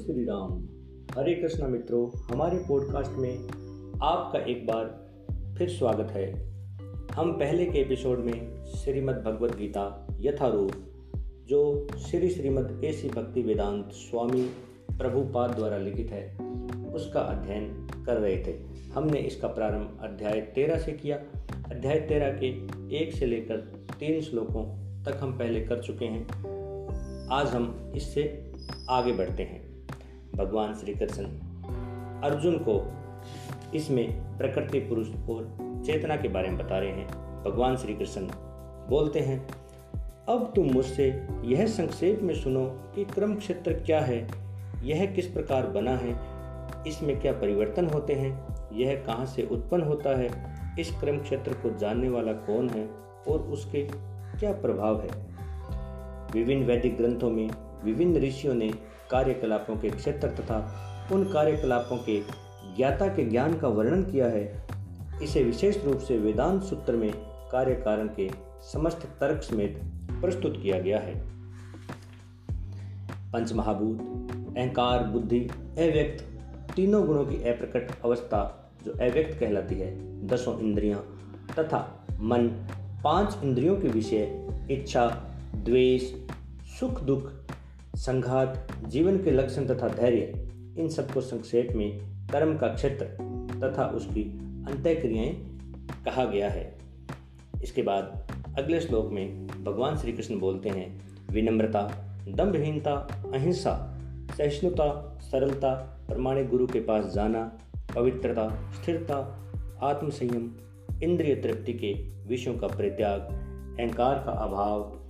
श्री 0.00 0.24
राम 0.24 0.68
हरे 1.18 1.34
कृष्णा 1.34 1.68
मित्रों, 1.68 2.18
हमारे 2.18 2.58
पॉडकास्ट 2.68 3.10
में 3.12 3.38
आपका 4.02 4.38
एक 4.38 4.66
बार 4.66 5.10
फिर 5.58 5.68
स्वागत 5.68 6.10
है। 6.10 6.52
हम 7.12 7.32
पहले 7.32 7.66
के 7.66 7.78
एपिसोड 7.78 8.18
में 8.18 8.64
श्रीमद् 8.64 9.24
भगवद 9.24 9.50
गीता 9.50 10.06
यथारूप 10.20 10.72
जो 11.48 11.88
श्री 11.98 12.30
श्रीमद् 12.30 12.84
एसी 12.84 13.08
भक्ति 13.08 13.42
वेदांत 13.42 13.90
स्वामी 13.92 14.42
प्रभुपाद 14.98 15.50
द्वारा 15.50 15.76
लिखित 15.76 16.10
है, 16.10 16.38
उसका 16.86 17.20
अध्ययन 17.20 17.88
कर 18.06 18.16
रहे 18.16 18.36
थे। 18.36 18.58
हमने 18.94 19.18
इसका 19.18 19.48
प्रारंभ 19.48 19.98
अध्याय 20.02 20.40
तेरह 20.40 20.78
से 20.78 20.92
किया। 20.92 21.16
अध्याय 21.70 22.00
तेरह 22.00 22.38
के 22.44 22.46
एक 22.96 23.12
से 23.12 23.26
लेकर 23.26 23.56
तीन 24.00 24.20
श्लोकों 24.20 24.64
तक 25.04 25.18
हम 25.20 25.38
पहले 25.38 25.60
कर 25.60 25.82
चुके 25.82 26.04
हैं। 26.04 26.28
आज 27.32 27.46
हम 27.46 27.92
इससे 27.96 28.52
आगे 28.88 29.12
बढ़ते 29.12 29.42
हैं। 29.42 29.69
भगवान 30.34 30.74
श्री 30.74 30.94
कृष्ण 30.94 31.24
अर्जुन 32.22 32.58
को 32.68 32.92
इसमें 33.74 34.38
प्रकृति, 34.38 34.80
पुरुष 34.80 35.08
और 35.30 35.56
चेतना 35.86 36.16
के 36.16 36.28
बारे 36.28 36.48
में 36.48 36.58
बता 36.58 36.78
रहे 36.78 36.90
हैं। 36.90 37.08
भगवान 37.44 37.76
श्री 37.76 37.94
कृष्ण 37.94 38.20
बोलते 38.88 39.20
हैं, 39.20 39.48
अब 40.28 40.52
तुम 40.56 40.66
मुझसे 40.66 41.26
यह 41.44 41.66
संक्षेप 41.66 42.20
में 42.22 42.34
सुनो 42.34 42.66
कि 42.66 43.04
क्रम 43.04 43.34
क्षेत्र 43.34 43.72
क्या 43.72 44.00
है। 44.00 44.30
यह 44.82 45.06
किस 45.06 45.26
प्रकार 45.26 45.66
बना 45.66 45.96
है? 45.96 46.20
इसमें 46.86 47.20
क्या 47.20 47.32
परिवर्तन 47.32 47.86
होते 47.86 48.12
हैं? 48.12 48.46
यह 48.72 49.02
कहाँ 49.06 49.26
से 49.26 49.42
उत्पन्न 49.42 49.82
होता 49.82 50.18
है? 50.18 50.30
इस 50.78 51.00
क्रम 51.00 51.18
क्षेत्र 51.18 51.52
को 51.52 51.78
जानने 51.78 52.08
वाला 52.08 52.32
कौन 52.32 52.68
है 52.68 52.88
और 53.28 53.40
उसके 53.40 53.88
क्या 54.38 54.52
प्रभाव 54.52 55.00
है? 55.00 55.26
विभिन्न 56.32 56.64
वैदिक 56.64 56.96
ग्रंथों 56.96 57.30
में 57.30 57.50
विभिन्न 57.84 58.16
ऋषियों 58.16 58.54
ने 58.54 58.89
कार्यकलापों 59.10 59.76
के 59.76 59.90
क्षेत्र 59.90 60.28
तथा 60.28 60.86
उन 61.12 61.32
कार्यकलापों 61.32 61.96
के 61.96 62.20
ज्ञाता 62.76 63.06
के 63.06 63.24
ज्ञान 63.24 63.58
का 63.58 63.68
वर्णन 63.68 64.02
किया 64.02 64.26
है। 64.26 64.66
इसे 65.22 65.42
विशेष 65.42 65.84
रूप 65.84 65.98
से 65.98 66.18
वेदांत 66.18 66.62
सूत्र 66.62 66.96
में 66.96 67.12
कार्य 67.52 67.74
कारण 67.74 68.08
के 68.08 68.30
समस्त 68.72 69.08
तर्क 69.20 69.42
समेत 69.42 69.80
प्रस्तुत 70.10 70.60
किया 70.62 70.80
गया 70.80 70.98
है। 70.98 71.14
पंच 73.32 73.52
महाभूत 73.52 73.98
अहंकार, 74.58 75.04
बुद्धि, 75.04 75.40
अव्यक्त 75.78 76.24
तीनों 76.76 77.06
गुणों 77.06 77.24
की 77.24 77.36
अप्रकट 77.36 78.02
अवस्था 78.04 78.72
जो 78.84 78.92
अव्यक्त 78.92 79.40
कहलाती 79.40 79.74
है, 79.74 80.20
दसों 80.26 80.60
इंद्रियाँ 80.60 80.98
तथा 81.58 82.06
मन, 82.20 82.48
पाँच 83.04 83.38
इंद्रियों 83.44 83.76
के 83.76 83.88
विषय, 83.88 84.48
इच्छा, 84.70 85.06
द्वेष 85.54 86.14
सुख 86.80 87.00
दुख 87.00 87.32
संघात, 87.96 88.68
जीवन 88.86 89.18
के 89.18 89.30
लक्षण 89.30 89.66
तथा 89.66 89.88
धैर्य, 89.88 90.48
इन 90.78 90.88
सबको 90.88 91.20
संक्षेप 91.20 91.68
में 91.72 91.98
कर्म 92.32 92.58
का 92.58 92.68
क्षेत्र 92.68 93.04
तथा 93.64 93.86
उसकी 93.86 94.22
अंत्य 94.68 94.94
क्रियाएँ 94.94 95.58
कहा 96.04 96.24
गया 96.24 96.50
है। 96.50 96.78
इसके 97.62 97.82
बाद 97.82 98.32
अगले 98.58 98.80
श्लोक 98.80 99.10
में 99.10 99.46
भगवान 99.46 99.96
श्री 99.96 100.12
कृष्ण 100.12 100.38
बोलते 100.38 100.68
हैं, 100.68 101.00
विनम्रता 101.30 101.82
दम्भहीनता 102.28 102.94
अहिंसा, 103.34 104.00
सहिष्णुता, 104.36 105.18
सरलता 105.22 105.74
प्रमाणिक 106.08 106.48
गुरु 106.48 106.66
के 106.66 106.80
पास 106.80 107.14
जाना, 107.14 107.58
पवित्रता, 107.94 108.72
स्थिरता, 108.72 109.46
आत्मसंयम, 109.82 110.52
इंद्रिय 111.02 111.34
तृप्ति 111.34 111.72
के 111.72 111.92
विषयों 112.28 112.54
का 112.54 112.66
परित्याग, 112.66 113.20
अहंकार 113.80 114.14
का 114.14 114.32
अभाव 114.32 115.00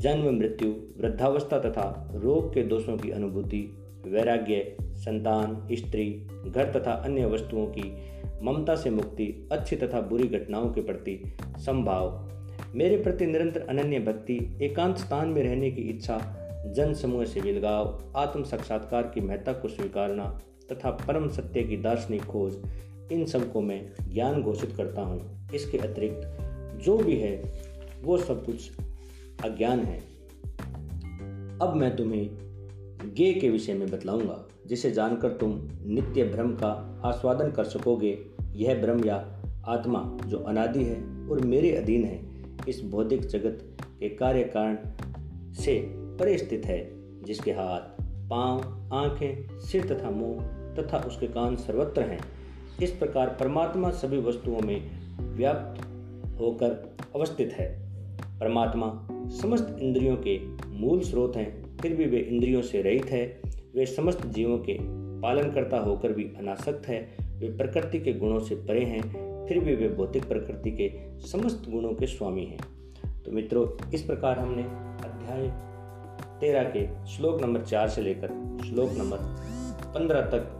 जन्म, 0.00 0.38
मृत्यु, 0.38 0.68
वृद्धावस्था 1.00 1.58
तथा 1.58 2.10
रोग 2.14 2.54
के 2.54 2.62
दोषों 2.62 2.96
की 2.96 3.10
अनुभूति, 3.10 3.76
वैराग्य, 4.06 4.76
संतान, 4.82 5.68
स्त्री, 5.72 6.26
घर 6.46 6.72
तथा 6.72 6.92
अन्य 6.92 7.26
वस्तुओं 7.26 7.66
की 7.66 7.92
ममता 8.42 8.74
से 8.74 8.90
मुक्ति, 8.90 9.48
अच्छी 9.52 9.76
तथा 9.76 10.00
बुरी 10.00 10.28
घटनाओं 10.28 10.68
के 10.70 10.80
प्रति 10.80 11.32
संभाव 11.58 12.30
मेरे 12.74 12.96
प्रति 12.96 13.26
निरंतर 13.26 13.60
अनन्य 13.60 13.98
भक्ति, 13.98 14.58
एकांत 14.62 14.96
स्थान 14.96 15.28
में 15.28 15.42
रहने 15.42 15.70
की 15.70 15.82
इच्छा, 15.82 16.36
जन 16.66 16.94
समूह 16.94 17.24
से 17.24 17.40
विलगाव 17.40 18.12
आत्म 18.16 18.42
साक्षात्कार 18.42 19.02
की 19.02 19.20
महत्ता 19.20 19.52
को 19.52 19.68
स्वीकारना 19.68 20.40
तथा 20.72 20.90
परम 20.90 21.28
सत्य 21.28 21.62
की 21.62 21.76
दार्शनिक 21.76 22.22
खोज, 22.22 22.56
इन 23.12 23.24
सबको 23.24 23.60
मैं 23.60 23.92
ज्ञान 24.14 24.42
घोषित 24.42 24.72
करता 24.76 25.02
हूँ। 25.02 25.48
इसके 25.54 25.78
अतिरिक्त 25.78 26.38
जो 26.84 26.96
भी 26.96 27.16
है, 27.16 27.42
वो 28.02 28.16
सब 28.18 28.44
कुछ 28.46 28.70
अज्ञान 29.44 29.80
है। 29.80 29.98
अब 31.58 31.72
मैं 31.76 31.96
तुम्हें 31.96 32.30
गे 33.14 33.34
के 33.34 33.50
विषय 33.50 33.74
में 33.74 33.90
बतलाऊँगा 33.90 34.48
जिसे 34.66 34.90
जानकर 34.90 35.28
तुम 35.28 35.68
नित्य 35.86 36.24
भ्रम 36.24 36.52
का 36.52 37.00
आस्वादन 37.04 37.50
कर 37.50 37.64
सकोगे। 37.64 38.18
यह 38.52 38.82
भ्रम 38.82 39.04
या 39.04 39.42
आत्मा 39.66 40.18
जो 40.26 40.38
अनादि 40.38 40.84
है 40.84 41.28
और 41.28 41.40
मेरे 41.40 41.76
अधीन 41.76 42.04
है 42.04 42.22
इस 42.68 42.80
बौद्धिक 42.80 43.26
जगत 43.26 43.84
के 44.00 44.08
कार्य 44.08 44.42
कारण 44.42 44.78
से 45.52 45.92
परे 45.96 46.38
स्थित 46.38 46.66
है 46.66 46.90
जिसके 47.22 47.50
हाथ 47.50 48.02
पाँव, 48.28 48.88
आँखें 48.92 49.60
सिर 49.60 49.94
तथा 49.94 50.10
मुँह 50.10 50.42
तथा 50.74 50.98
उसके 50.98 51.26
कान 51.26 51.56
सर्वत्र 51.56 52.02
हैं। 52.02 52.20
इस 52.82 52.90
प्रकार 52.90 53.28
परमात्मा 53.40 53.90
सभी 53.90 54.18
वस्तुओं 54.18 54.60
में 54.60 54.90
व्याप्त 55.20 55.80
होकर 56.40 56.96
अवस्थित 57.16 57.52
है। 57.52 57.89
परमात्मा 58.40 59.08
समस्त 59.12 59.76
इंद्रियों 59.80 60.16
के 60.16 60.40
मूल 60.66 61.00
स्रोत 61.00 61.36
हैं, 61.36 61.78
फिर 61.78 61.94
भी 61.94 62.04
वे 62.04 62.18
इंद्रियों 62.18 62.62
से 62.62 62.82
रहित 62.82 63.06
है। 63.06 63.40
वे 63.74 63.86
समस्त 63.86 64.26
जीवों 64.26 64.58
के 64.58 64.78
पालनकर्ता 65.20 65.78
होकर 65.78 66.12
भी 66.12 66.24
अनासक्त 66.24 66.88
है। 66.88 67.16
वे 67.20 67.56
प्रकृति 67.56 67.98
के 67.98 68.12
गुणों 68.12 68.38
से 68.38 68.54
परे 68.54 68.84
हैं, 68.84 69.02
फिर 69.46 69.60
भी 69.60 69.74
वे 69.74 69.88
भौतिक 69.88 70.28
प्रकृति 70.28 70.70
के 70.70 71.18
समस्त 71.20 71.70
गुणों 71.70 71.94
के 71.94 72.06
स्वामी 72.06 72.44
हैं। 72.44 72.60
तो 73.22 73.32
मित्रों, 73.32 73.90
इस 73.90 74.02
प्रकार 74.02 74.38
हमने 74.38 74.62
अध्याय 75.08 75.48
तेरह 76.40 76.62
के 76.62 77.06
श्लोक 77.06 77.42
नंबर 77.42 77.60
चार 77.60 77.88
से 77.88 78.02
लेकर 78.02 78.58
श्लोक 78.68 78.90
नंबर 78.90 79.18
पंद्रह 79.94 80.20
तक 80.20 80.56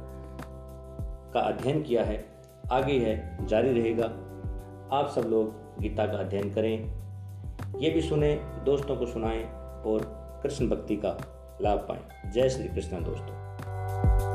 का 1.35 1.41
अध्ययन 1.41 1.83
किया 1.83 2.05
है। 2.05 2.25
आगे 2.73 2.93
यह 2.93 3.39
जारी 3.43 3.81
रहेगा। 3.81 4.05
आप 4.93 5.13
सब 5.15 5.21
लोग 5.21 5.55
गीता 5.83 6.07
का 6.07 6.13
अध्ययन 6.13 6.51
करें। 6.51 7.00
ये 7.81 7.91
भी 7.91 8.01
सुने, 8.03 8.35
दोस्तों 8.65 8.97
को 8.97 9.07
सुनाएँ 9.07 9.45
और 9.87 10.03
कृष्ण 10.43 10.69
भक्ति 10.69 10.97
का 10.97 11.17
लाभ 11.63 11.79
पाएँ। 11.79 12.33
जय 12.33 12.49
श्री 12.49 12.69
कृष्ण 12.69 13.05
दोस्तों। 13.05 14.30